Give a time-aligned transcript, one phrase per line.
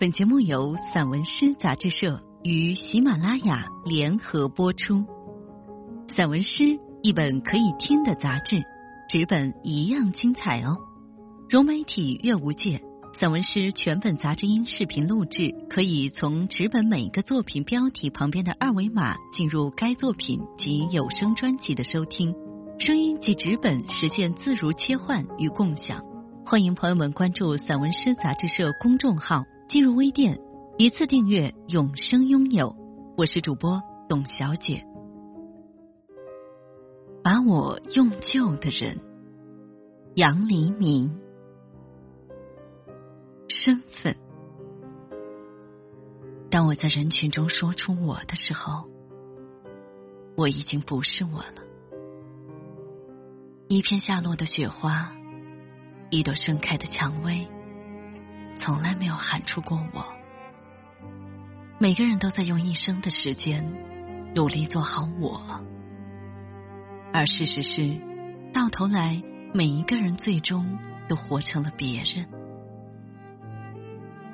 [0.00, 5.04] 本节目由散文诗杂志社与喜马拉雅联合播出。
[6.14, 8.62] 散文诗一本可以听的杂志，
[9.10, 10.76] 纸本一样精彩哦。
[11.50, 12.80] 融媒体阅无界，
[13.18, 22.32] 散文诗全本杂志音视频录制，可以从纸本每个作品标题旁边的二维码进入该作品及有声专辑的收听。
[22.78, 26.00] 声音及纸本实现自如切换与共享。
[26.46, 29.42] 欢迎朋友们关注散文诗杂志社公众号。
[29.68, 30.40] 进入微店，
[30.78, 32.74] 一次订阅，永生拥有。
[33.18, 34.82] 我是主播董小姐。
[37.22, 38.98] 把我用旧的人，
[40.14, 41.20] 杨黎明。
[43.46, 44.16] 身份。
[46.50, 48.88] 当我在人群中说出我的时候，
[50.34, 51.62] 我已经不是我了。
[53.68, 55.12] 一片下落的雪花，
[56.08, 57.46] 一朵盛开的蔷薇。
[58.60, 60.04] 从来没有喊出过我。
[61.78, 63.64] 每个人都在用一生的时间
[64.34, 65.64] 努力做好我，
[67.12, 67.96] 而事实是，
[68.52, 69.22] 到头来
[69.54, 70.78] 每一个人最终
[71.08, 72.26] 都活成了别人，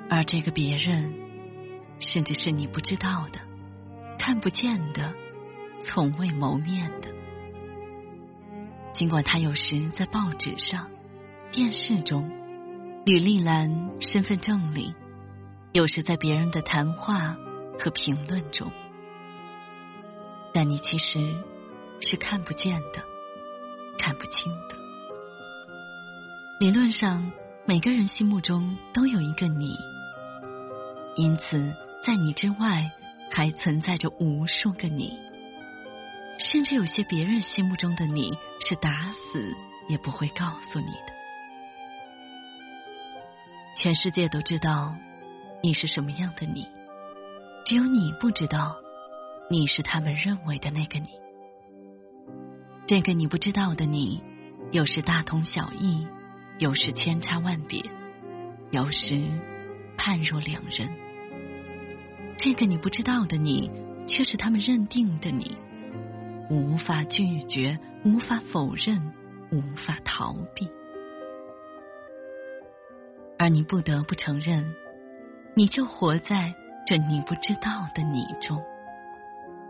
[0.09, 1.13] 而这个别人，
[1.99, 3.39] 甚至是你不知道的、
[4.17, 5.13] 看不见的、
[5.83, 7.09] 从未谋面的。
[8.93, 10.87] 尽管他有时在报纸上、
[11.51, 12.44] 电视中。
[13.05, 14.95] 履历栏、身份证里，
[15.73, 17.37] 有时在别人的谈话
[17.77, 18.71] 和评论中，
[20.51, 21.19] 但你其实
[22.01, 23.03] 是看不见的、
[23.99, 24.75] 看不清的。
[26.59, 27.31] 理论上，
[27.67, 29.75] 每个人心目中都有一个你，
[31.15, 32.89] 因此在你之外
[33.31, 35.13] 还存在着无数个你，
[36.39, 39.55] 甚至有些别人心目中的你是打死
[39.89, 41.13] 也不会告诉你的。
[43.75, 44.95] 全世界都知道
[45.61, 46.65] 你是什么样的你，
[47.65, 48.77] 只有你不知道
[49.49, 51.09] 你是他们认为的那个你。
[52.87, 54.23] 这个你不知道的你，
[54.71, 56.07] 有时大同小异，
[56.57, 57.83] 有时千差万别，
[58.71, 59.21] 有时
[59.97, 60.89] 判若两人。
[62.37, 63.69] 这个你不知道的你，
[64.07, 65.57] 却是他们认定的你，
[66.49, 69.11] 无法拒绝，无法否认，
[69.51, 70.69] 无法逃避。
[73.37, 74.73] 而你不得不承认，
[75.55, 76.53] 你就活在
[76.87, 78.63] 这你不知道的你中，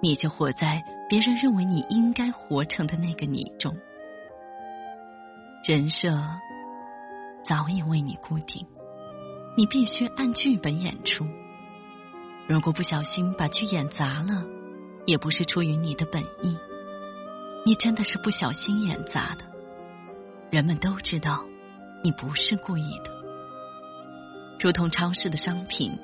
[0.02, 3.76] 你就活在别人认为你应该活成的那个你中。
[5.68, 6.09] 人设
[7.44, 8.68] 早已为你固定，
[9.58, 11.26] 你必须按剧本演出。
[12.47, 14.46] 如果不小心把剧演砸了，
[15.08, 16.56] 也不是出于你的本意，
[17.66, 19.44] 你真的是不小心演砸的。
[20.52, 21.44] 人们都知道
[22.03, 23.15] 你不是故意的。
[24.59, 25.97] 如同超市的商品，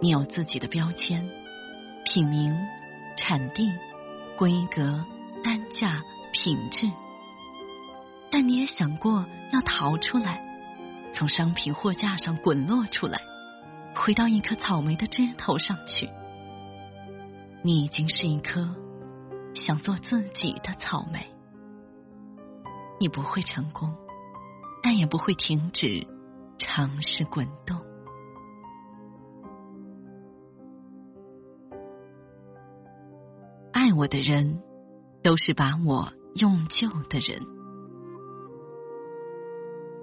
[0.00, 1.26] 你有自己的标签、
[2.04, 2.54] 品名、
[3.16, 3.70] 产地、
[4.36, 5.04] 规格、
[5.42, 6.90] 单价、品质，
[8.30, 10.44] 但你也想过要逃出来，
[11.14, 13.20] 从商品货架上滚落出来，
[13.94, 16.10] 回到一颗草莓的枝头上去。
[17.62, 18.74] 你已经是一颗
[19.54, 21.26] 想做自己的草莓，
[22.98, 23.94] 你不会成功，
[24.82, 26.06] 但也不会停止。
[26.62, 27.80] 尝试滚动，
[33.72, 34.60] 爱我的人
[35.22, 37.40] 都是把我用旧的人。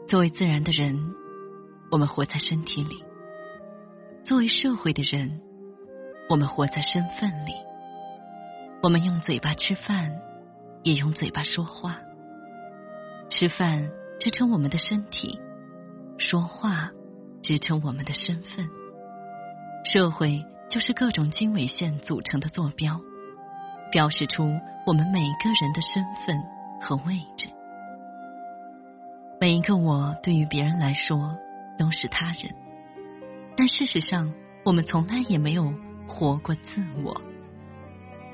[0.08, 1.14] 作为自然的人，
[1.92, 3.06] 我们活在身体里；
[4.24, 5.40] 作为社会的人，
[6.28, 7.54] 我们活在身份里。
[8.82, 10.20] 我们用嘴巴吃饭，
[10.82, 12.00] 也用嘴巴说话。
[13.30, 15.40] 吃饭支撑我们的身体。
[16.18, 16.90] 说话
[17.42, 18.68] 支撑我们的身份，
[19.86, 23.00] 社会就是各种经纬线组成的坐标，
[23.92, 24.44] 标示出
[24.86, 26.44] 我们每个人的身份
[26.82, 27.50] 和位置。
[29.40, 31.38] 每一个我对于别人来说
[31.78, 32.54] 都是他人，
[33.56, 34.34] 但事实上，
[34.66, 35.72] 我们从来也没有
[36.08, 37.22] 活过自我，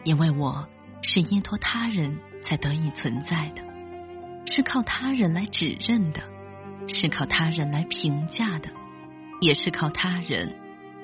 [0.06, 0.68] 因为我
[1.02, 3.62] 是依托他人才得以存在的，
[4.46, 6.33] 是靠他人来指认的。
[6.88, 8.70] 是靠他人来评价的，
[9.42, 10.56] 也是靠他人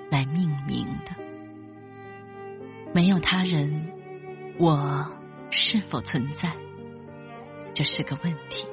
[0.09, 1.11] 来命名的。
[2.93, 3.91] 没有他人，
[4.57, 5.11] 我
[5.51, 6.53] 是否存在？
[7.73, 8.67] 这是个问题。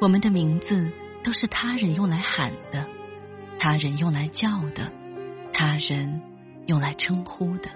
[0.00, 0.90] 我们的名字
[1.24, 2.86] 都是他人用来喊的，
[3.58, 4.92] 他人用来叫的，
[5.52, 6.22] 他人
[6.66, 7.70] 用来称呼的。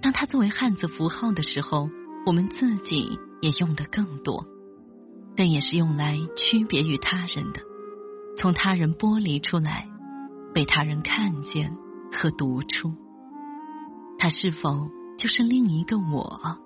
[0.00, 1.90] 当他作为汉字符号的时候，
[2.24, 4.46] 我们自己也用的更多。
[5.36, 7.60] 但也是用来区别于他人的，
[8.38, 9.86] 从他人剥离出来，
[10.54, 11.76] 被他人看见
[12.12, 12.92] 和读出。
[14.18, 14.88] 他是否
[15.18, 16.58] 就是另一个我？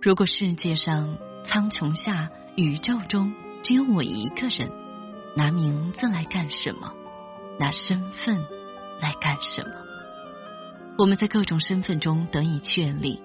[0.00, 3.32] 如果世界上苍穹下宇宙中
[3.64, 4.70] 只有我一个人，
[5.36, 6.92] 拿名字来干什么？
[7.58, 8.38] 拿身份
[9.00, 9.70] 来干什么？
[10.96, 13.20] 我们在各种身份中得以确立，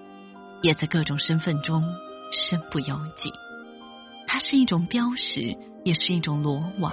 [0.62, 1.84] 也在各种身份中
[2.32, 3.32] 身不由己。
[4.34, 6.92] 它是一种标识，也是一种罗网。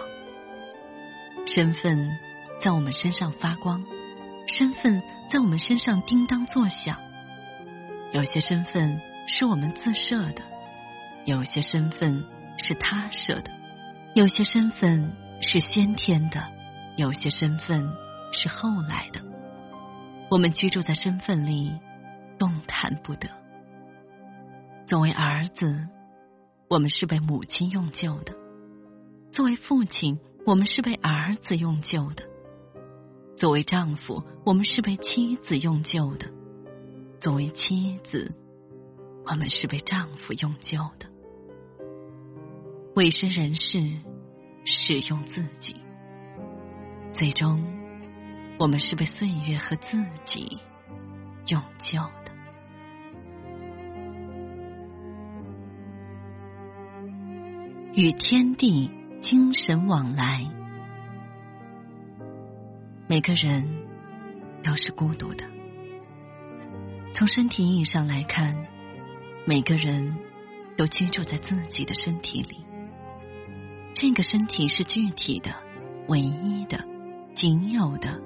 [1.47, 2.07] 身份
[2.63, 3.83] 在我们身上发光，
[4.45, 5.01] 身份
[5.31, 6.99] 在我们身上叮当作响。
[8.11, 10.43] 有些身份是我们自设的，
[11.25, 12.23] 有些身份
[12.59, 13.49] 是他设的，
[14.13, 15.11] 有些身份
[15.41, 16.47] 是先天的，
[16.95, 17.91] 有些身份
[18.33, 19.19] 是后来的。
[20.29, 21.71] 我们居住在身份里，
[22.37, 23.27] 动弹不得。
[24.85, 25.87] 作为儿子。
[26.71, 28.33] 我们是被母亲用旧的，
[29.33, 32.23] 作为父亲，我们是被儿子用旧的；
[33.35, 36.27] 作为丈夫，我们是被妻子用旧的；
[37.19, 38.33] 作为妻子，
[39.25, 41.07] 我们是被丈夫用旧的。
[42.95, 43.77] 委身人世，
[44.63, 45.75] 使用自己，
[47.11, 47.61] 最终，
[48.57, 50.57] 我们是被岁月和自己
[51.47, 51.99] 用旧。
[57.93, 58.89] 与天地
[59.21, 60.49] 精神往来，
[63.05, 63.67] 每个人
[64.63, 65.43] 都是孤独的。
[67.13, 68.65] 从身体意义上来看，
[69.45, 70.15] 每个人
[70.77, 72.65] 都居住在自己的身体里。
[73.93, 75.53] 这个身体是具体的、
[76.07, 76.85] 唯一的、
[77.35, 78.21] 仅有的，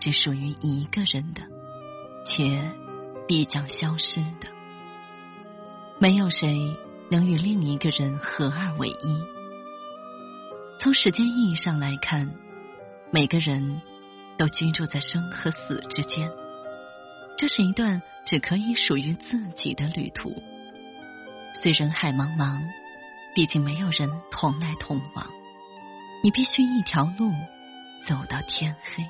[0.00, 1.42] 只属于一个人的，
[2.24, 2.72] 且
[3.28, 4.48] 必将消失的。
[5.98, 6.74] 没有谁。
[7.12, 9.22] 能与另一个人合二为一。
[10.80, 12.32] 从时间意义上来看，
[13.10, 13.82] 每个人
[14.38, 16.30] 都居住在生和死之间。
[17.36, 20.42] 这是一段只可以属于自己的旅途。
[21.60, 22.62] 虽人海茫茫，
[23.34, 25.26] 毕竟没有人同来同往。
[26.24, 27.30] 你必须一条路
[28.06, 29.04] 走到天黑。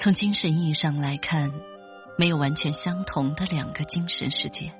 [0.00, 1.52] 从精神意义上来看，
[2.16, 4.72] 没有完全相同的两个精神世界。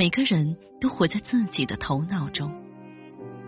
[0.00, 2.50] 每个人都活在自己的头脑中，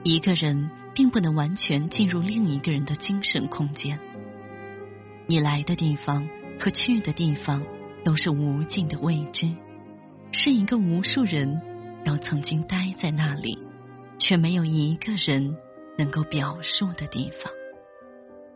[0.02, 3.98] 一个人并不能完全进入另一个人的精神空间。
[5.26, 6.28] 你来的地方
[6.60, 7.64] 和去的地方
[8.04, 9.50] 都是无尽的未知，
[10.30, 11.58] 是一个无数人
[12.04, 13.58] 都曾经待在那里，
[14.18, 15.56] 却没有一个人
[15.96, 17.50] 能够表述的地方，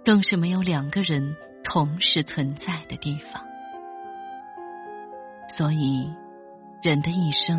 [0.04, 1.34] 更是没有两个人
[1.64, 3.42] 同时存在的地方。
[5.56, 6.10] 所以，
[6.82, 7.58] 人的一生。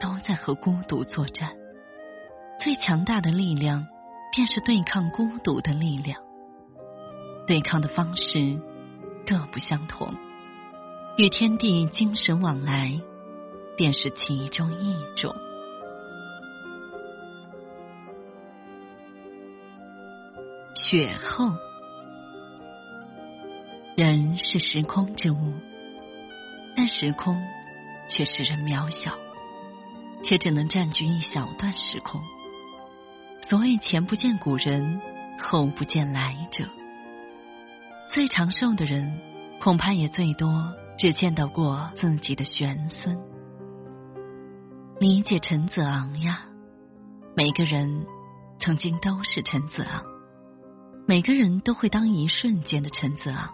[0.00, 1.54] 都在和孤独作战，
[2.58, 3.86] 最强大的力量
[4.34, 6.20] 便是对抗孤独的力量。
[7.46, 8.58] 对抗的方式
[9.26, 10.14] 各不相同，
[11.18, 12.98] 与天地精神往来
[13.76, 15.34] 便是其中一种。
[20.76, 21.50] 雪后，
[23.96, 25.52] 人是时空之物，
[26.74, 27.40] 但时空
[28.08, 29.12] 却使人渺小。
[30.22, 32.20] 却只能占据一小段时空。
[33.48, 35.00] 所谓前不见古人，
[35.38, 36.64] 后不见来者。
[38.12, 39.20] 最长寿的人，
[39.60, 43.18] 恐怕也最多只见到过自己的玄孙。
[44.98, 46.42] 理解陈子昂呀，
[47.34, 48.06] 每个人
[48.60, 50.04] 曾经都是陈子昂，
[51.06, 53.50] 每个人都会当一瞬间的陈子昂，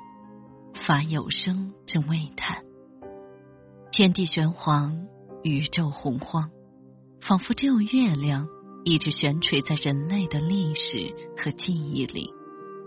[0.75, 2.64] 发有生之未叹。
[3.92, 5.06] 天地玄黄，
[5.42, 6.50] 宇宙洪荒。
[7.26, 8.47] 仿佛只有月亮
[8.85, 12.33] 一直悬垂在人类的历史和记忆里，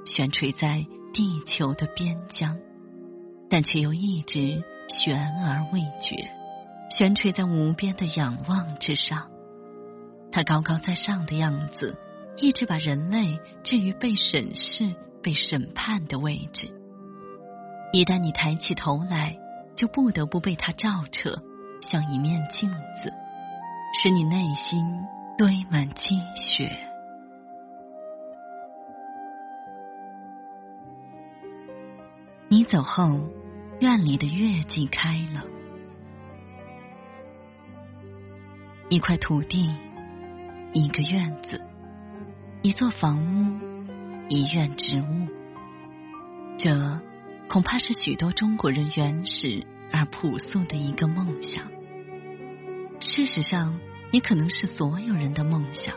[0.06, 2.58] 悬垂在地球的边疆，
[3.50, 6.16] 但却又一直悬而未决，
[6.96, 9.30] 悬垂在无边的仰望之上。
[10.32, 11.98] 它高高在上的样子，
[12.38, 16.72] 一直把人类置于被审视、被审判的位置。
[17.92, 19.38] 一旦你抬起头来，
[19.76, 21.44] 就不得不被它照彻，
[21.82, 22.72] 像一面镜
[23.04, 23.12] 子。
[23.94, 25.06] 使你内心
[25.38, 26.70] 堆满积雪。
[32.48, 33.20] 你走后，
[33.80, 35.44] 院里的月季开了。
[38.90, 39.70] 一块土地，
[40.74, 41.62] 一个院子，
[42.62, 43.60] 一座房屋，
[44.30, 45.28] 一院植物。
[46.58, 47.00] 这
[47.48, 51.79] 恐怕是许多中国人原始而朴素的一个梦想。
[53.00, 53.80] 事实上，
[54.12, 55.96] 也可能是所有人的梦想。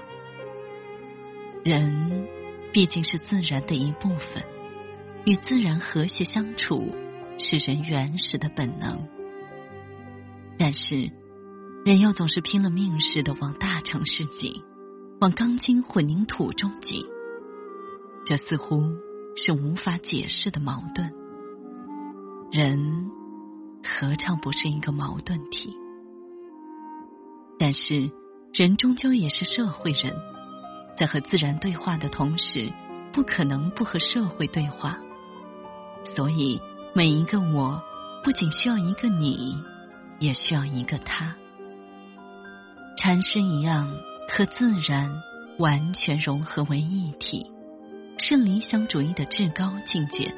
[1.65, 2.27] 人
[2.73, 4.45] 毕竟是自然的一部分，
[5.25, 6.95] 与自然和谐相处
[7.39, 9.09] 是人原始的本能。
[10.59, 11.11] 但是，
[11.85, 14.63] 人又总是拼了命似的往大城市挤，
[15.21, 17.05] 往钢筋混凝土中挤，
[18.25, 18.83] 这似乎
[19.37, 21.13] 是无法解释的矛盾。
[22.53, 23.11] 人
[23.85, 25.77] 何尝不是一个矛盾体？
[27.63, 28.11] 但是，
[28.53, 30.17] 人终究也是社会人。
[30.97, 32.73] 在和自然对话的同时，
[33.13, 34.99] 不可能不和社会对话。
[36.17, 36.61] 所以，
[36.93, 37.81] 每一个我，
[38.25, 39.57] 不仅需要一个你，
[40.19, 41.37] 也需要一个他。
[42.99, 43.95] 禅师一样，
[44.29, 45.23] 和自然
[45.61, 47.47] 完全融合为一体，
[48.19, 50.35] 是理想主义的至高境界，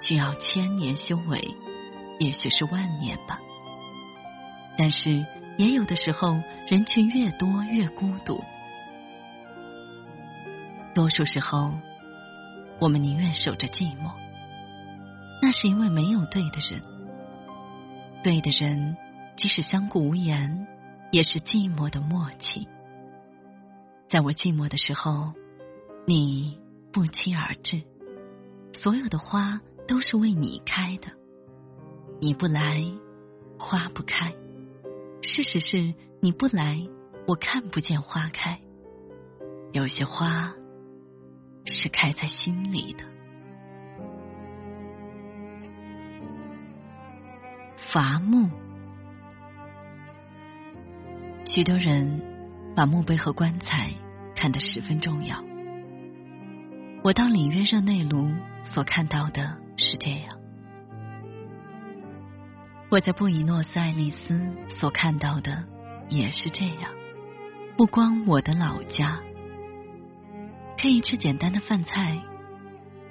[0.00, 1.44] 需要千年修为，
[2.20, 3.40] 也许是万年吧。
[4.78, 5.26] 但是，
[5.58, 8.42] 也有的时候，人群越多越孤独。
[10.94, 11.72] 多数时候，
[12.78, 14.12] 我们宁愿守着寂寞，
[15.40, 16.82] 那是因为没有对的人。
[18.22, 18.96] 对的人，
[19.36, 20.66] 即使相顾无言，
[21.10, 22.68] 也是寂寞的默契。
[24.08, 25.32] 在我寂寞的时候，
[26.06, 26.58] 你
[26.92, 27.82] 不期而至，
[28.72, 31.08] 所有的花都是为你开的。
[32.20, 32.84] 你不来，
[33.58, 34.32] 花不开。
[35.22, 36.78] 事实是，你不来，
[37.26, 38.60] 我看不见花开。
[39.72, 40.52] 有些花。
[41.64, 43.04] 是开在心里的。
[47.92, 48.50] 伐木，
[51.46, 52.20] 许多人
[52.74, 53.92] 把墓碑和棺材
[54.34, 55.40] 看得十分重要。
[57.04, 58.28] 我到里约热内卢
[58.74, 60.36] 所看到的是这样，
[62.92, 65.64] 我在布宜诺斯艾利斯所看到的
[66.10, 66.90] 也是这样。
[67.74, 69.18] 不光我的老家。
[70.78, 72.20] 可以吃简单的饭菜，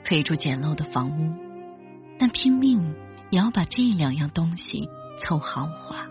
[0.06, 1.34] 可以住简陋的房屋，
[2.20, 2.94] 但拼命
[3.32, 6.06] 也要把这两样东西凑豪华。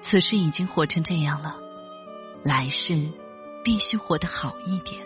[0.00, 1.56] 此时已经活成这样了，
[2.42, 3.12] 来世
[3.62, 5.00] 必须活得好一点。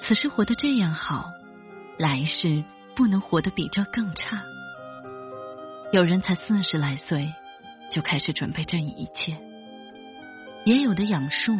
[0.00, 1.30] 此时活得这样好，
[1.96, 2.62] 来世
[2.94, 4.42] 不能活得比这更差。
[5.92, 7.32] 有人才四十来岁
[7.90, 9.36] 就开始准备这一切，
[10.64, 11.52] 也有的养树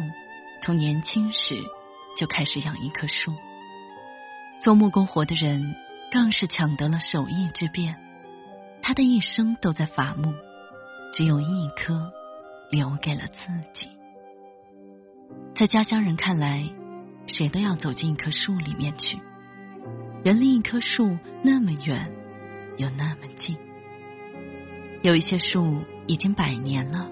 [0.61, 1.55] 从年轻时。
[2.15, 3.33] 就开始养一棵树。
[4.59, 5.75] 做木工活的人
[6.11, 7.97] 更是抢得了手艺之便，
[8.83, 10.31] 他的一生都在伐木，
[11.11, 12.13] 只有一棵
[12.69, 13.89] 留给了自己。
[15.55, 16.69] 在家乡人看来，
[17.25, 19.17] 谁都要走进一棵树里面去。
[20.23, 22.11] 人离一棵树那么远，
[22.77, 23.57] 又那么近。
[25.03, 27.11] 有一些树已经百年了，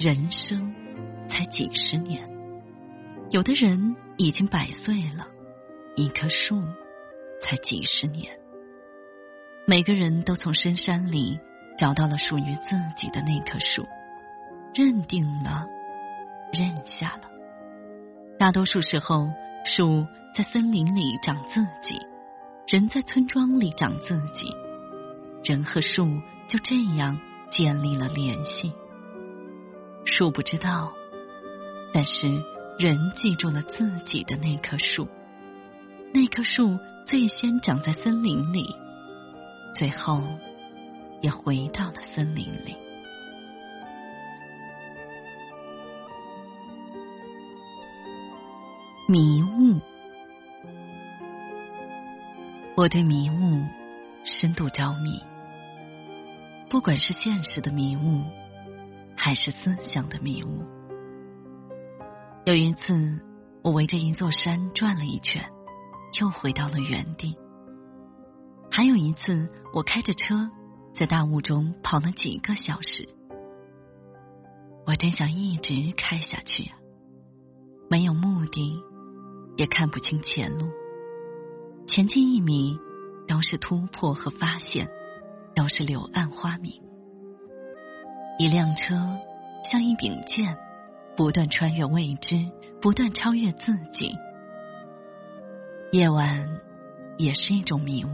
[0.00, 0.74] 人生
[1.28, 2.28] 才几十年。
[3.30, 3.94] 有的人。
[4.16, 5.26] 已经百岁了，
[5.96, 6.62] 一棵树
[7.42, 8.32] 才几十年。
[9.66, 11.40] 每个人都从深山里
[11.76, 13.84] 找到了属于自己的那棵树，
[14.72, 15.66] 认定了，
[16.52, 17.22] 认下了。
[18.38, 19.28] 大多数时候，
[19.64, 20.06] 树
[20.36, 21.98] 在森林里长自己，
[22.68, 24.54] 人在村庄里长自己，
[25.42, 26.06] 人和树
[26.48, 27.18] 就这样
[27.50, 28.72] 建立了联系。
[30.04, 30.92] 树不知道，
[31.92, 32.42] 但是。
[32.76, 35.06] 人记住了自己的那棵树，
[36.12, 38.74] 那棵树最先长在森林里，
[39.78, 40.20] 最后
[41.20, 42.76] 也回到了森林里。
[49.06, 49.80] 迷雾，
[52.74, 53.64] 我对迷雾
[54.24, 55.22] 深度着迷，
[56.74, 58.24] 不管是现实的迷雾，
[59.16, 60.64] 还是思想的迷雾。
[62.44, 63.20] 有一次，
[63.62, 65.48] 我围着一座山转了一圈，
[66.20, 67.38] 又回到了原地。
[68.72, 70.50] 还有一次，我开着车
[70.98, 73.08] 在大雾中跑了几个小时。
[74.84, 76.74] 我真想一直开下去啊！
[77.88, 78.82] 没有目的，
[79.56, 80.66] 也看不清前路。
[81.86, 82.76] 前进一米，
[83.28, 84.88] 都是突破和发现，
[85.54, 86.72] 都是柳暗花明。
[88.38, 88.94] 一辆车
[89.64, 90.56] 像一柄剑。
[91.16, 92.44] 不断穿越未知，
[92.82, 94.18] 不断超越自己。
[95.92, 96.44] 夜晚
[97.16, 98.08] 也是一种迷雾。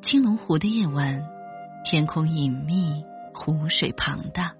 [0.00, 1.20] 青龙湖的夜晚，
[1.84, 4.54] 天空隐秘，湖水庞大。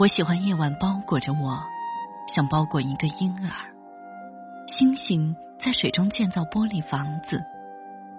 [0.00, 1.56] 我喜欢夜晚包裹着我，
[2.34, 3.72] 像包裹一个婴儿。
[4.66, 7.40] 星星在水中建造玻璃房子，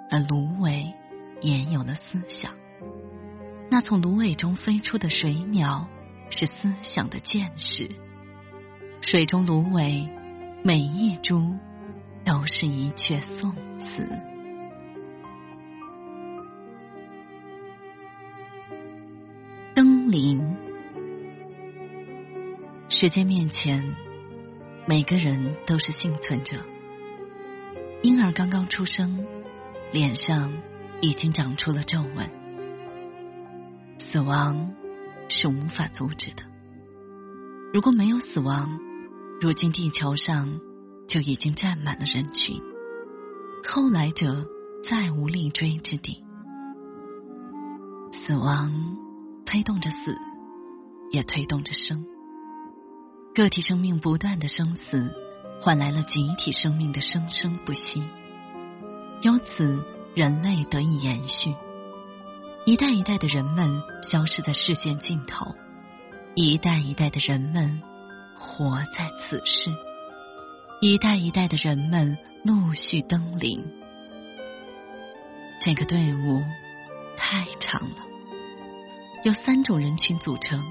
[0.10, 0.94] 而芦苇
[1.42, 2.54] 也有了思想。
[3.70, 5.88] 那从芦苇中飞出的水鸟。
[6.30, 7.90] 是思想的见识，
[9.00, 10.10] 水中芦苇
[10.62, 11.56] 每一株
[12.26, 14.06] 都是一阙宋词。
[19.74, 20.58] 登临，
[22.90, 23.96] 时间面前，
[24.86, 26.58] 每个人都是幸存者。
[28.04, 29.26] 婴儿刚刚出生，
[29.94, 30.52] 脸上
[31.02, 32.30] 已经长出了皱纹。
[34.00, 34.74] 死亡
[35.30, 36.44] 是无法阻止的。
[37.74, 38.80] 如果没有死亡，
[39.42, 40.60] 如今地球上
[41.08, 42.62] 就已经站满了人群，
[43.66, 44.46] 后来者
[44.90, 46.24] 再无立锥之地。
[48.14, 48.98] 死亡
[49.46, 50.18] 推动着死，
[51.12, 52.06] 也推动着生。
[53.36, 55.12] 个体生命不断的生死，
[55.62, 58.04] 换来了集体生命的生生不息。
[59.22, 59.84] 由此，
[60.18, 61.54] 人类得以延续。
[62.66, 65.54] 一代一代的人们消失在视线尽头，
[66.34, 67.84] 一代一代的人们
[68.36, 69.70] 活在此世，
[70.82, 73.64] 一代一代的人们陆续登临。
[75.62, 76.42] 这个队伍
[77.16, 77.98] 太长了，
[79.24, 80.64] 由三种人群组成：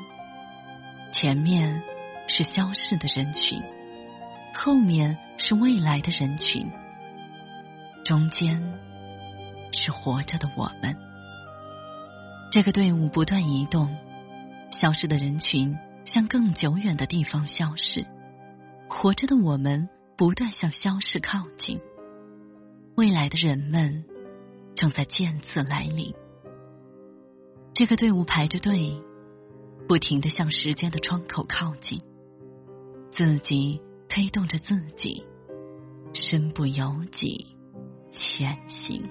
[1.12, 1.84] 前面
[2.26, 3.62] 是消逝的人群，
[4.52, 6.68] 后面是未来的人群，
[8.04, 8.60] 中间
[9.76, 10.96] 是活着的我们。
[12.50, 13.96] 这个队伍不断移动，
[14.72, 18.04] 消失的人群向更久远的地方消失，
[18.88, 21.80] 活着的我们不断向消失靠近。
[22.96, 24.04] 未来的人们
[24.74, 26.14] 正在渐次来临。
[27.74, 28.98] 这个队伍排着队，
[29.86, 32.00] 不停的向时间的窗口靠近，
[33.10, 35.26] 自己推动着自己，
[36.14, 37.54] 身不由己
[38.12, 39.06] 前行。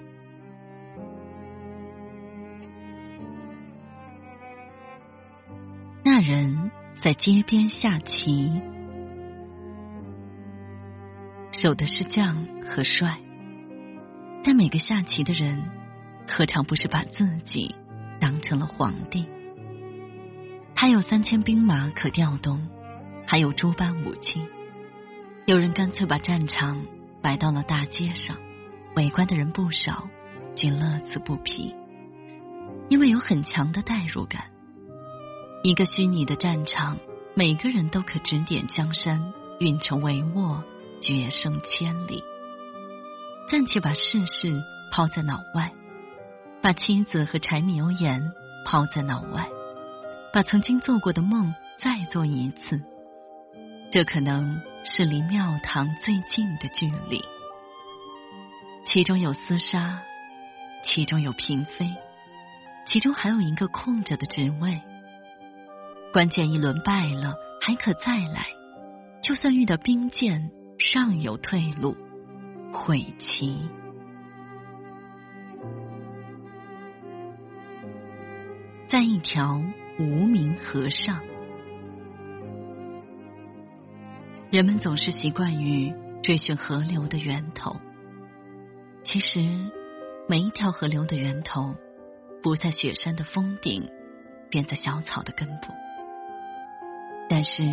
[6.26, 6.72] 人
[7.04, 8.50] 在街边下棋，
[11.52, 13.16] 守的是将和帅。
[14.42, 15.62] 但每个下棋的人，
[16.26, 17.76] 何尝不是把自己
[18.18, 19.24] 当成了皇帝？
[20.74, 22.66] 他有三千兵马可调动，
[23.24, 24.42] 还有诸般武器。
[25.44, 26.84] 有人干脆把战场
[27.22, 28.36] 摆到了大街上，
[28.96, 30.08] 围观的人不少，
[30.56, 31.76] 均乐此不疲，
[32.88, 34.55] 因为有很强的代入感。
[35.62, 36.98] 一个虚拟的战场，
[37.34, 40.62] 每个人都可指点江山，运筹帷幄，
[41.00, 42.22] 决胜千里。
[43.50, 45.72] 暂且把世事抛在脑外，
[46.62, 48.32] 把妻子和柴米油盐
[48.64, 49.48] 抛在脑外，
[50.32, 52.80] 把曾经做过的梦再做一次。
[53.90, 57.24] 这可能是离庙堂最近的距离。
[58.84, 60.00] 其中有厮杀，
[60.84, 61.94] 其中有嫔妃，
[62.86, 64.80] 其中还有一个空着的职位。
[66.16, 68.46] 关键一轮败了，还可再来。
[69.22, 71.94] 就算遇到兵谏，尚有退路。
[72.72, 73.58] 悔棋，
[78.88, 79.62] 在一条
[79.98, 81.20] 无名河上，
[84.50, 87.76] 人们总是习惯于追寻河流的源头。
[89.04, 89.46] 其实，
[90.26, 91.74] 每一条河流的源头，
[92.42, 93.86] 不在雪山的峰顶，
[94.48, 95.74] 便在小草的根部。
[97.28, 97.64] 但是，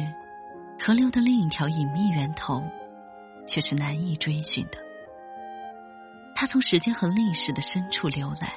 [0.80, 2.64] 河流的另一条隐秘源头
[3.48, 4.78] 却是难以追寻的。
[6.36, 8.56] 它从时间和历史的深处流来。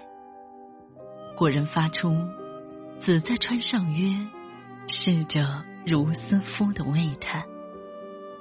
[1.37, 2.17] 古人发出
[2.99, 4.27] “子在川上曰
[4.89, 7.45] ：‘逝者如斯夫’”的喟叹。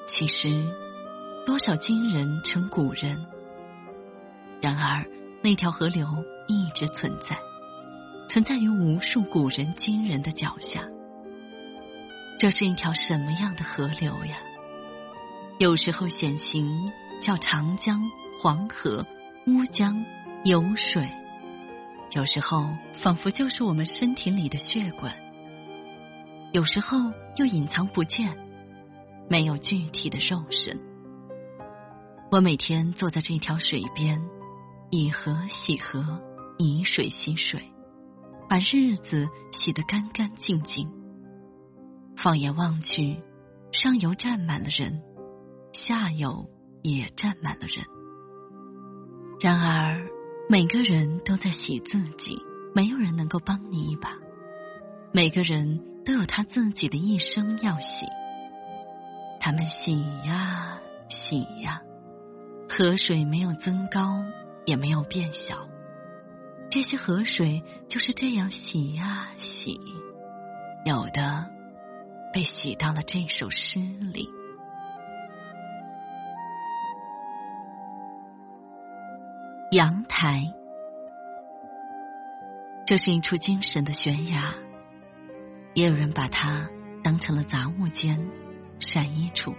[0.09, 0.49] 其实，
[1.45, 3.25] 多少今人成古人。
[4.61, 5.05] 然而，
[5.43, 6.07] 那条河流
[6.47, 7.37] 一直存在，
[8.29, 10.81] 存在于无数古人今人的脚下。
[12.37, 14.37] 这是一条什么样的河流呀？
[15.57, 19.05] 有时候显形叫长江、黄河、
[19.47, 20.03] 乌江、
[20.43, 21.03] 有水；
[22.11, 22.67] 有时候
[23.01, 25.13] 仿佛就是我们身体里的血管；
[26.51, 26.97] 有时候
[27.37, 28.37] 又隐藏不见，
[29.29, 30.77] 没有具体的肉身。
[32.31, 34.21] 我每天坐在这条水边，
[34.89, 36.21] 以河洗河，
[36.57, 37.61] 以水洗水，
[38.49, 41.04] 把日子洗得干干净净。
[42.17, 43.21] 放眼望去，
[43.71, 45.01] 上游站满了人，
[45.73, 46.49] 下游
[46.81, 47.85] 也站满了人。
[49.39, 50.01] 然而，
[50.49, 52.41] 每个人都在洗自己，
[52.73, 54.13] 没有人能够帮你一把。
[55.11, 58.05] 每个人都有他自己的一生要洗。
[59.39, 61.81] 他们洗呀洗呀，
[62.69, 64.23] 河水没有增高，
[64.65, 65.67] 也没有变小。
[66.71, 69.79] 这些河水就是这样洗呀洗，
[70.85, 71.54] 有的。
[72.35, 74.27] 被洗到了这首诗里。
[79.71, 80.43] 阳台
[82.85, 84.53] 这是一处精神的悬崖
[85.73, 86.67] 也有人把它
[87.05, 88.27] 当成了杂物间
[88.79, 89.55] 晒衣处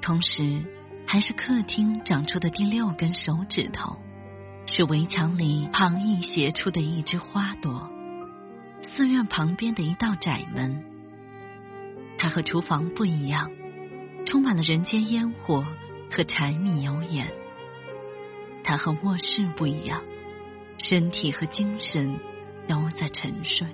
[0.00, 0.62] 同时
[1.06, 3.98] 还是客厅长出的第六根手指头
[4.64, 7.90] 是围墙里旁逸斜出的一枝花朵。
[8.88, 10.91] 寺院旁边的一道窄门
[12.22, 13.50] 它和厨房不一样，
[14.26, 15.66] 充满了人间烟火
[16.08, 17.28] 和柴米油盐。
[18.62, 20.00] 它和卧室不一样，
[20.78, 22.20] 身体和精神
[22.68, 23.66] 都在沉睡。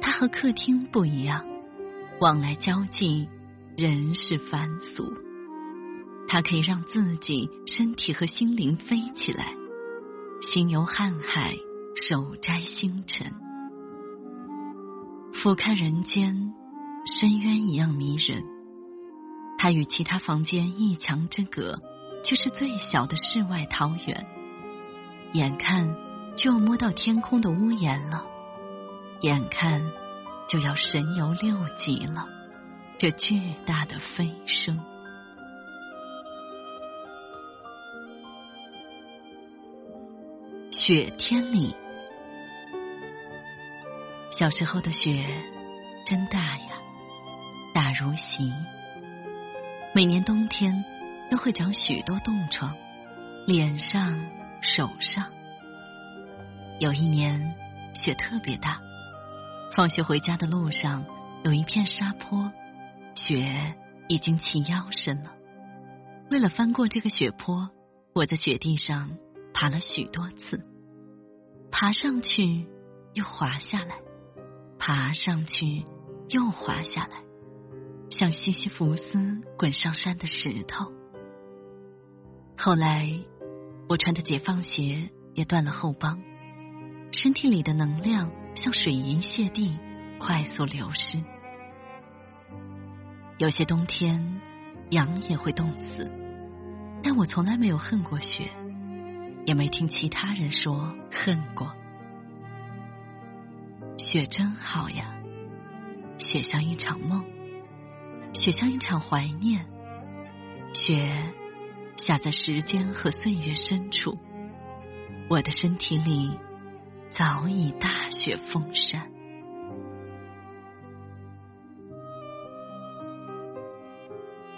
[0.00, 1.44] 它和客厅不一样，
[2.20, 3.28] 往来交际，
[3.76, 5.12] 人世凡俗。
[6.28, 9.52] 它可以让自己身体和心灵飞起来，
[10.40, 11.56] 心游瀚海，
[11.96, 13.26] 手摘星辰，
[15.32, 16.54] 俯瞰人间，
[17.06, 18.44] 深渊一样迷人。
[19.58, 21.80] 它与其他房间一墙之隔。
[22.24, 24.26] 却是最小的世外桃源，
[25.34, 25.94] 眼看
[26.34, 28.24] 就要摸到天空的屋檐了，
[29.20, 29.82] 眼看
[30.48, 32.26] 就要神游六极了。
[32.96, 34.80] 这巨大的飞升，
[40.70, 41.76] 雪天里，
[44.38, 45.26] 小时候的雪
[46.06, 46.68] 真大呀，
[47.74, 48.50] 大如席。
[49.94, 50.82] 每年冬天。
[51.30, 52.76] 都会长许多冻疮，
[53.46, 54.24] 脸上、
[54.60, 55.32] 手上。
[56.78, 57.56] 有一年
[57.94, 58.80] 雪特别大，
[59.72, 61.04] 放学回家的路上
[61.42, 62.52] 有一片沙坡，
[63.14, 63.74] 雪
[64.06, 65.32] 已经齐腰深了。
[66.30, 67.70] 为了翻过这个雪坡，
[68.12, 69.10] 我在雪地上
[69.54, 70.62] 爬了许多次，
[71.72, 72.66] 爬上去
[73.14, 73.96] 又滑下来，
[74.78, 75.84] 爬上去
[76.28, 77.23] 又滑下来，
[78.16, 80.92] 像西西弗斯滚上山的石头。
[82.56, 83.10] 后来，
[83.88, 86.22] 我穿的解放鞋也断了后帮，
[87.10, 89.76] 身体里的能量像水银泻地，
[90.20, 91.20] 快速流失。
[93.38, 94.40] 有些冬天，
[94.90, 96.08] 羊也会冻死，
[97.02, 98.48] 但我从来没有恨过雪，
[99.44, 101.72] 也没听其他人说恨过。
[103.98, 105.16] 雪真好呀，
[106.18, 107.24] 雪像一场梦，
[108.34, 109.64] 雪像一场怀念，
[110.74, 111.10] 雪。
[111.96, 114.18] 下在时间和岁月深处，
[115.30, 116.38] 我的身体里
[117.16, 119.10] 早已大雪封山。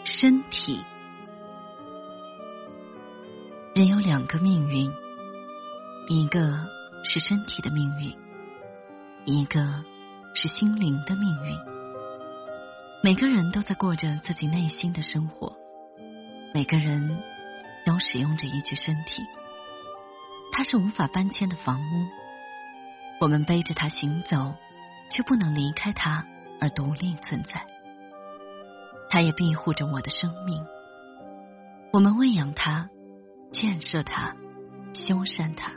[0.02, 0.82] 身体，
[3.74, 4.90] 人有两个命运，
[6.08, 6.66] 一个
[7.04, 8.16] 是身体的命运，
[9.24, 9.84] 一个
[10.34, 11.75] 是心灵的命运。
[13.02, 15.56] 每个人都在过着自己内心的生活，
[16.52, 17.22] 每个人。
[17.86, 19.22] 都使用着一具身体，
[20.50, 22.06] 它是无法搬迁的房屋。
[23.20, 24.56] 我们背着它行走，
[25.08, 26.26] 却不能离开它
[26.60, 27.64] 而独立存在。
[29.08, 30.66] 它也庇护着我的生命。
[31.92, 32.90] 我们喂养它，
[33.52, 34.34] 建设它，
[34.92, 35.70] 修缮它，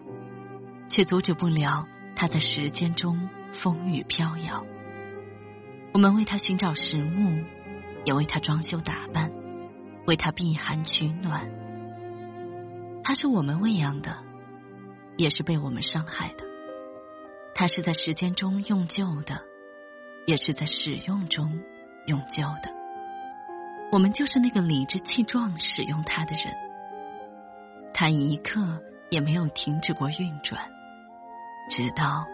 [0.89, 3.29] 却阻止不了它在时间中
[3.61, 4.65] 风雨飘摇。
[5.93, 7.43] 我们为他寻找食物，
[8.05, 9.31] 也为他装修打扮，
[10.05, 11.49] 为他避寒取暖。
[13.03, 14.17] 他是我们喂养的，
[15.17, 16.43] 也是被我们伤害的。
[17.55, 19.41] 他是在时间中用旧的，
[20.27, 21.59] 也是在使用中
[22.05, 22.71] 用旧的。
[23.91, 26.53] 我们就是那个理直气壮使用它的人。
[27.93, 28.61] 它一刻
[29.09, 30.69] 也没有停止过运转，
[31.71, 32.25] 直到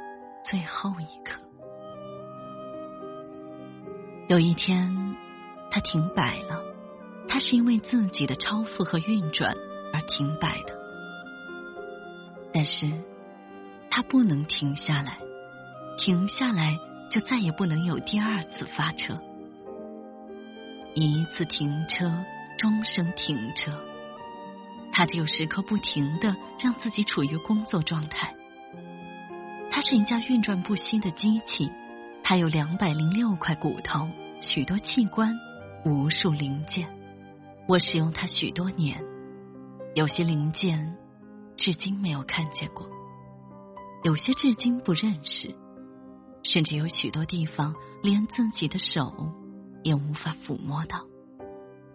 [0.44, 1.41] 最后一刻。
[4.28, 5.16] 有一天，
[5.72, 6.62] 它停摆了。
[7.28, 9.56] 它是因为自己的超负荷运转。
[9.94, 10.78] 而停摆的，
[12.52, 12.92] 但是
[13.90, 15.20] 它不能停下来，
[15.98, 16.78] 停下来
[17.10, 19.18] 就再也不能有第二次发车。
[20.96, 22.12] 一次停车，
[22.58, 23.72] 终生停车。
[24.92, 28.36] 它只有时刻不停的让自己处于工作状态。
[29.72, 31.72] 它是一架运转不息的机器，
[32.28, 34.10] 它有两百零六块骨头，
[34.42, 35.38] 许多器官，
[35.86, 36.90] 无数零件。
[37.68, 39.00] 我使用它许多年。
[39.94, 40.98] 有些零件
[41.56, 42.90] 至今没有看见过，
[44.04, 45.54] 有些至今不认识，
[46.42, 49.32] 甚至有许多地方连自己的手
[49.84, 51.06] 也无法抚摸到。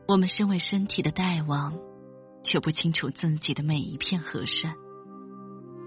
[0.07, 1.77] 我们身为身体的大王，
[2.45, 4.77] 却不清楚自己的每一片和善，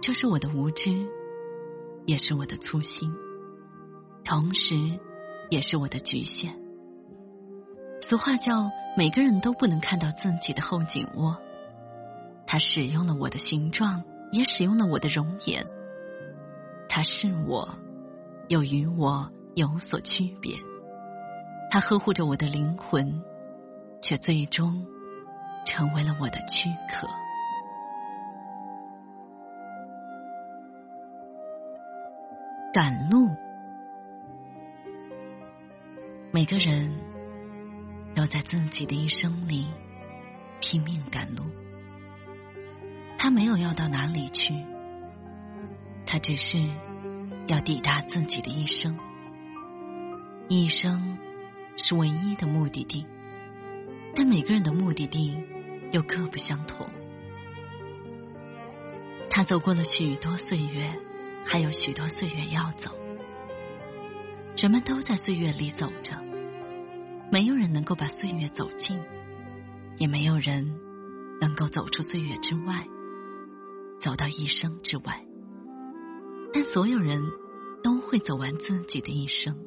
[0.02, 1.08] 这是我的无知，
[2.06, 3.10] 也是我的粗心，
[4.24, 4.76] 同时
[5.50, 6.54] 也是我的局限。
[8.02, 11.38] 俗话叫每个人都不能看到自己的后颈窝。
[12.46, 15.66] 他使用了我的形状，也使用了我的容颜。
[16.90, 17.76] 他是我，
[18.50, 20.56] 又与我有所区别。
[21.72, 23.24] 他呵护着我的灵魂，
[24.02, 24.86] 却最终
[25.66, 27.08] 成为了我的躯壳。
[32.74, 33.30] 赶路，
[36.44, 36.94] 每个人
[38.14, 39.66] 都在自己的一生里
[40.60, 41.46] 拼命赶路。
[43.18, 44.54] 他没有要到哪里去，
[46.06, 46.62] 他只是
[47.48, 49.00] 要抵达自己的一生。
[50.50, 51.18] 一生
[51.78, 53.06] 是唯一的目的地，
[54.14, 55.38] 但每个人的目的地
[55.94, 56.86] 又各不相同。
[59.30, 60.94] 他走过了许多岁月。
[61.46, 62.92] 还有许多岁月要走，
[64.58, 66.18] 人们都在岁月里走着，
[67.34, 69.02] 没有人能够把岁月走尽，
[69.98, 70.72] 也没有人
[71.41, 72.86] 能够走出岁月之外，
[74.00, 75.26] 走到一生之外。
[76.54, 77.24] 但所有人
[77.84, 79.58] 都会走完自己的一生，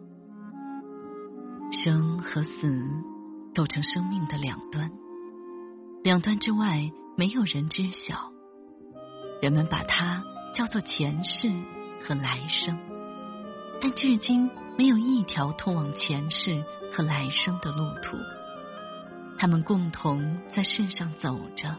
[1.73, 2.85] 生和死
[3.53, 4.89] 构成生命的两端，
[6.05, 8.31] 两端之外没有人知晓，
[9.43, 10.23] 人们把它。
[10.55, 11.51] 叫做前世
[12.01, 12.79] 和来生，
[13.79, 14.49] 但至今
[14.79, 18.17] 没有一条通往前世和来生的路途。
[19.39, 21.77] 他们共同在世上走着，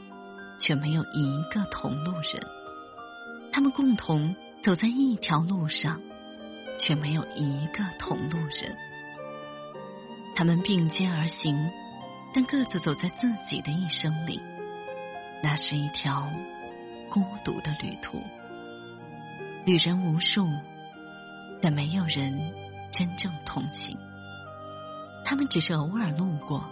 [0.60, 2.46] 却没有一个同路人。
[3.52, 6.00] 他们共同走在一条路上，
[6.78, 8.76] 却没有一个同路人。
[10.36, 11.58] 他们并肩而行，
[12.34, 14.40] 但各自走在自己的一生里。
[15.42, 16.30] 那是一条
[17.10, 18.22] 孤独的旅途。
[19.66, 20.48] 旅人无数，
[21.62, 22.54] 但没有人
[22.92, 23.98] 真正同行。
[25.30, 26.64] 他们只是偶尔路过，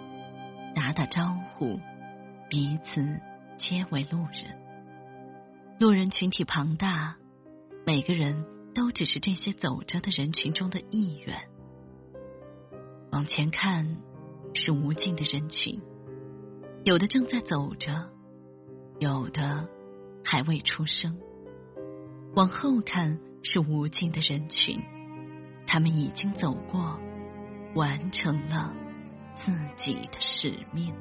[0.73, 1.77] 打打招呼，
[2.49, 3.19] 彼此
[3.57, 4.57] 皆为路人。
[5.77, 7.17] 路人群体庞大，
[7.85, 11.37] 每个人都只是这些走着的人群中的一员。
[13.11, 13.97] 往前看，
[14.53, 15.81] 是无尽的人群，
[16.85, 18.09] 有的正在走着，
[18.99, 19.67] 有的
[20.23, 21.19] 还未出生。
[22.35, 24.81] 往后看是无尽的人群，
[25.67, 26.97] 他们已经走过，
[27.75, 28.73] 完成了
[29.35, 30.91] 自己的使命。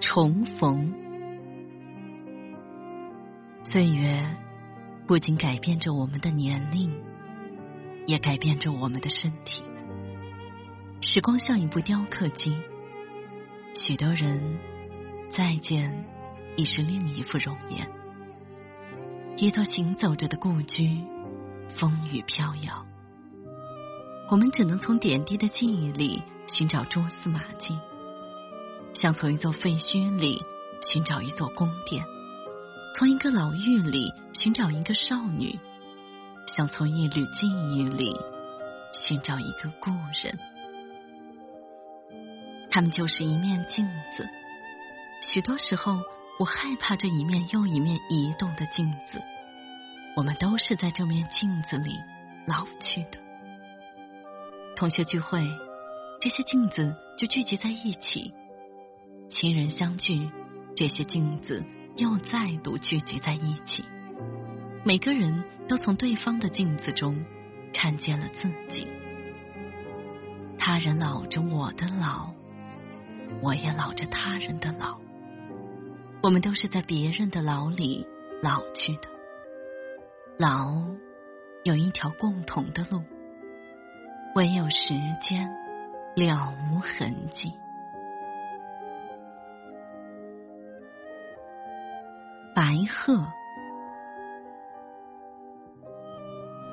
[0.00, 0.94] 重逢，
[3.64, 4.24] 岁月
[5.06, 6.90] 不仅改变着我们的年龄，
[8.06, 9.62] 也改变着我们的身体。
[11.00, 12.56] 时光像一部雕刻机，
[13.74, 14.58] 许多人。
[15.36, 15.92] 再见，
[16.54, 18.03] 已是另一副容颜。
[19.36, 21.04] 一座行走着的故居，
[21.76, 22.86] 风雨飘摇。
[24.30, 27.76] 我们只能从点滴的记忆里寻找蛛丝马迹，
[28.94, 30.40] 像从一座废墟里
[30.80, 32.04] 寻找一座宫殿，
[32.96, 35.58] 从一个老狱里寻找一个少女，
[36.46, 38.16] 像从一缕记忆里
[38.92, 39.90] 寻找一个故
[40.22, 40.38] 人。
[42.70, 43.84] 他们就是一面镜
[44.16, 44.28] 子。
[45.22, 45.98] 许多时候，
[46.38, 49.22] 我害怕这一面又一面移动的镜子。
[50.16, 51.98] 我们都是在这面镜子里
[52.46, 53.18] 老去的。
[54.76, 55.44] 同学聚会，
[56.20, 58.32] 这些镜子就聚集在一起；
[59.28, 60.30] 亲人相聚，
[60.76, 61.64] 这些镜子
[61.96, 63.84] 又再度聚集在一起。
[64.84, 67.24] 每个人都从对方的镜子中
[67.72, 68.86] 看见了自己。
[70.58, 72.32] 他人老着我的老，
[73.40, 75.00] 我也老着他人的老。
[76.24, 78.08] 我们都是在别人的牢里
[78.40, 79.08] 老去的，
[80.38, 80.82] 老
[81.64, 83.02] 有一条共同的路，
[84.34, 85.46] 唯有时间
[86.16, 87.52] 了无痕迹。
[92.54, 93.26] 白鹤，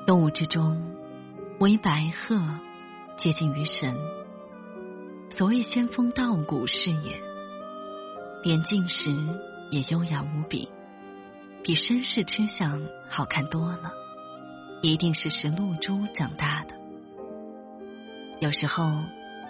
[0.06, 0.82] 动物之中，
[1.60, 2.40] 唯白鹤
[3.18, 3.94] 接近于神。
[5.36, 7.31] 所谓仙风道骨是也。
[8.42, 9.10] 连进时
[9.70, 10.68] 也优雅无比，
[11.62, 13.92] 比绅士吃相好看多了。
[14.82, 16.74] 一定是食露珠长大的。
[18.40, 19.00] 有时候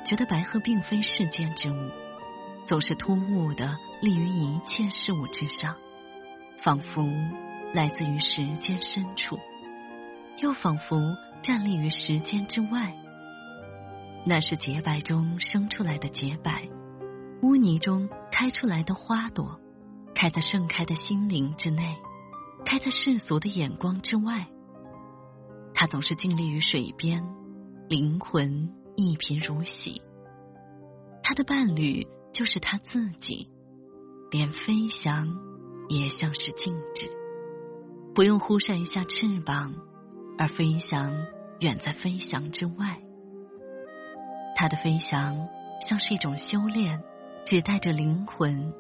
[0.05, 1.90] 觉得白鹤并非世间之物，
[2.66, 5.74] 总是突兀的立于一切事物之上，
[6.62, 7.09] 仿佛
[7.72, 9.38] 来自于时间深处，
[10.42, 12.92] 又仿佛站立于时间之外。
[14.26, 16.68] 那是洁白中生出来的洁白。
[17.40, 18.09] 污泥中
[18.42, 19.61] 开出来的花朵，
[20.16, 21.96] 开在盛开的心灵之内，
[22.66, 24.48] 开在世俗的眼光之外。
[25.74, 27.24] 他总是静立于水边，
[27.88, 30.02] 灵魂一贫如洗。
[31.22, 33.48] 他的伴侣就是他自己，
[34.33, 35.38] 连飞翔
[35.88, 37.12] 也像是静止，
[38.12, 39.72] 不用忽扇一下翅膀，
[40.37, 41.14] 而飞翔
[41.61, 43.00] 远在飞翔之外。
[44.57, 45.46] 他的飞翔
[45.88, 47.05] 像是一种修炼，
[47.44, 48.72] 只带着灵魂，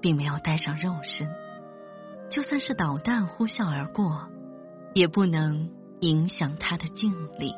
[0.00, 1.28] 并没有带上肉身。
[2.30, 4.28] 就算是导弹呼啸而过，
[4.94, 7.54] 也不能影响他的静力。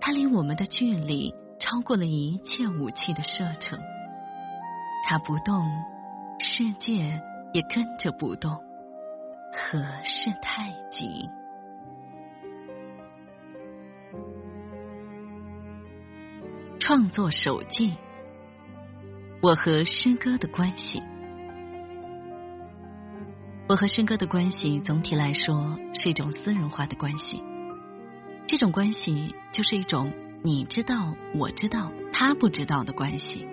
[0.00, 3.78] 他离我们的距离超过了一切武器的射程。
[5.08, 5.68] 他不动，
[6.38, 7.20] 世界
[7.52, 8.52] 也跟着不动。
[9.52, 11.28] 何事太急？
[16.78, 17.96] 创作手记：
[19.46, 21.00] 我和诗歌的关系。
[23.68, 27.40] 我和诗歌的关系，总体来说是一种私人化的关系。
[28.48, 33.46] 这种关系就是一种你知道，我知道，他不知道的关系。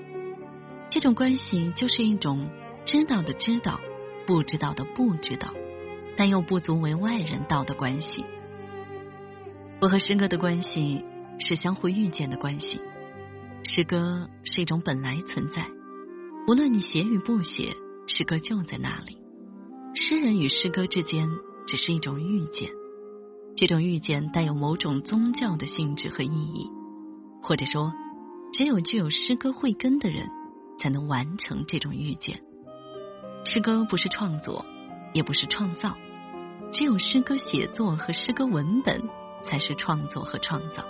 [0.90, 2.50] 这种关系就是一种
[2.86, 3.80] 知道的知道，
[4.26, 5.54] 不知道的不知道，
[6.18, 8.26] 但又不足为外人道的关系。
[9.80, 11.06] 我和诗歌的关系
[11.38, 12.82] 是相互遇见的关系。
[13.64, 15.68] 诗歌是一种本来存在，
[16.46, 17.74] 无论你写与不写，
[18.06, 19.18] 诗歌就在那里。
[19.96, 21.30] 诗人与诗歌之间
[21.66, 22.70] 只是一种遇见，
[23.56, 26.70] 这种遇见带有某种宗教的性质和意义，
[27.42, 27.94] 或者说，
[28.52, 30.28] 只有具有诗歌慧根的人
[30.78, 32.42] 才能完成这种遇见。
[33.46, 34.66] 诗歌不是创作，
[35.14, 35.96] 也不是创造，
[36.74, 39.02] 只有诗歌写作和诗歌文本
[39.46, 40.84] 才是创作和创造。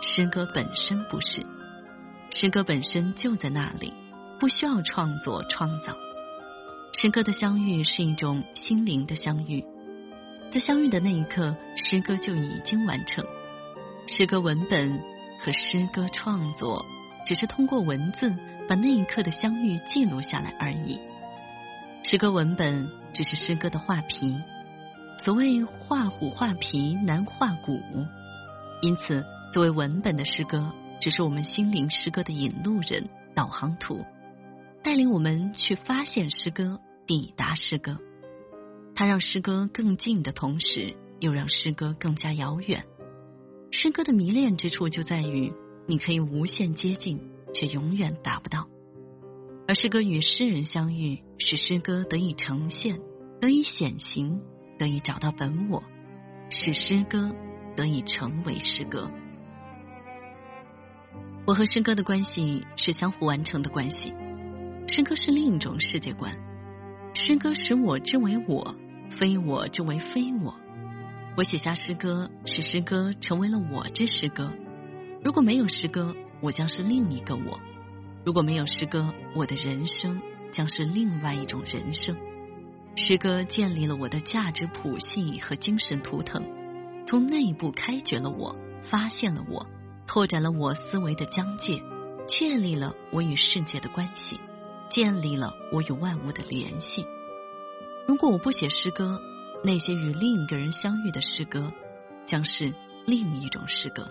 [0.00, 1.44] 诗歌本身不是，
[2.30, 3.92] 诗歌本身就在那里，
[4.44, 5.96] 不需要创作创造。
[6.92, 9.64] 诗歌的相遇是一种心灵的相遇，
[10.52, 13.24] 在相遇的那一刻，诗歌就已经完成。
[14.06, 15.00] 诗歌文本
[15.40, 16.84] 和诗歌创作
[17.24, 18.36] 只是通过文字
[18.68, 21.00] 把那一刻的相遇记录下来而已。
[22.02, 24.38] 诗歌文本只是诗歌的画皮，
[25.24, 27.80] 所谓画虎画皮难画骨，
[28.82, 34.04] 因此作为文本的诗歌，只是我们心灵诗歌的引路人、导航图。
[34.84, 37.98] 带领我们去发现诗歌，抵达诗歌。
[38.94, 42.84] 它让诗歌更近的同时，又让诗歌更加遥远。
[43.70, 45.50] 诗歌的迷恋之处就在于，
[45.88, 47.18] 你可以无限接近，
[47.54, 48.68] 却永远达不到。
[49.66, 53.00] 而诗歌与诗人相遇，使诗歌得以呈现，
[53.40, 54.42] 得以显形，
[54.78, 55.82] 得以找到本我，
[56.50, 57.34] 使诗歌
[57.74, 59.10] 得以成为诗歌。
[61.46, 64.12] 我和诗歌的关系是相互完成的关系。
[64.86, 66.36] 诗歌是另一种世界观，
[67.14, 68.76] 诗歌使我之为我，
[69.18, 70.54] 非我之为非我。
[71.36, 74.52] 我写下诗歌，使诗歌成为了我之诗歌。
[75.22, 77.58] 如果没有诗歌，我将是另一个我；
[78.24, 80.20] 如果没有诗歌，我的人生
[80.52, 82.14] 将是另外一种人生。
[82.96, 86.44] 诗歌建立了我的价值谱系和精神图腾，
[87.06, 89.66] 从内部开掘了我，发现了我，
[90.06, 91.82] 拓展了我思维的疆界，
[92.28, 94.38] 确立了我与世界的关系。
[94.90, 97.04] 建立了我与万物的联系。
[98.06, 99.20] 如果我不写诗歌，
[99.64, 101.72] 那些与另一个人相遇的诗歌
[102.26, 102.72] 将是
[103.06, 104.04] 另一种诗歌；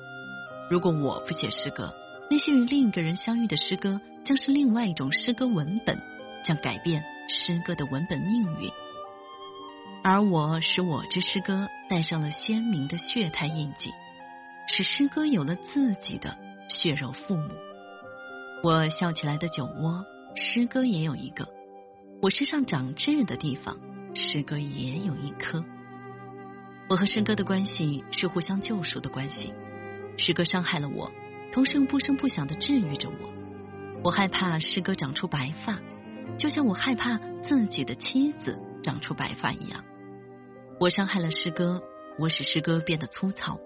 [0.70, 1.94] 如果我不写诗歌，
[2.30, 5.98] 那些与另一个人相遇的诗歌将是另外一种诗歌文本，
[6.44, 8.72] 将改变诗歌的文本命运。
[10.04, 13.92] 而我使我之诗歌带上了鲜明的血态印记，
[14.68, 16.36] 使诗歌有了自己的
[16.68, 17.50] 血肉父母。
[18.64, 20.04] 我笑起来的酒窝。
[20.36, 21.48] 诗歌也有一个，
[22.20, 23.78] 我身上长痣的地方，
[24.16, 25.64] 诗歌也有一颗。
[26.90, 29.54] 我和诗歌的关系是互相救赎的关系。
[30.18, 31.12] 诗歌伤害了我，
[31.52, 33.30] 同时又不声不响的治愈着我。
[34.04, 35.80] 我害怕诗歌长出白发，
[36.38, 39.84] 就像我害怕自己的妻子长出白发一样。
[40.80, 41.82] 我伤害了诗歌，
[42.18, 43.60] 我使诗歌变得粗糙。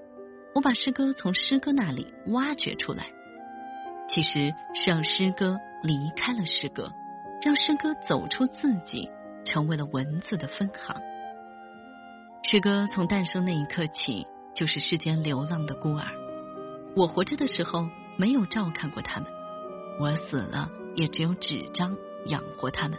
[0.53, 3.07] 我把诗歌从诗歌那里挖掘出来，
[4.09, 5.57] 其实是让诗歌。
[5.84, 6.91] 离开了诗歌，
[7.41, 9.09] 让诗歌走出自己，
[9.45, 10.95] 成为了文字的分行。
[12.43, 14.25] 诗歌从诞生那一刻起，
[14.55, 16.05] 就是世间流浪的孤儿。
[16.95, 19.30] 我活着的时候，没有照看过他们；
[19.99, 22.97] 我死了，也只有纸张养活他们。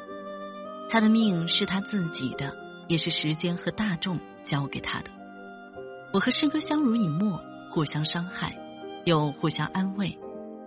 [0.91, 2.55] 他的命是他自己的，
[2.89, 5.11] 也是时间和大众交给他的。
[6.13, 8.57] 我和诗歌相濡以沫，互相伤害，
[9.05, 10.19] 又互相安慰，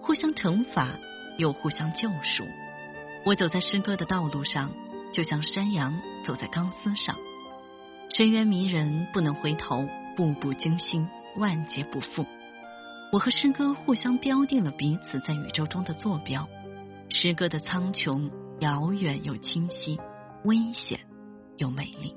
[0.01, 0.89] 互相惩罚。
[1.41, 2.45] 又互相救赎。
[3.25, 4.71] 我走在诗歌的道路上，
[5.11, 7.17] 就像山羊走在钢丝上。
[8.13, 12.25] 深渊迷人，不能回头；步步惊心，万劫不复。
[13.11, 16.47] 我和诗歌互相标定了彼此在宇宙中的坐标。
[17.09, 18.29] 诗歌的苍穹
[18.59, 19.99] 遥远又清晰，
[20.45, 20.99] 危险
[21.57, 22.15] 又美丽。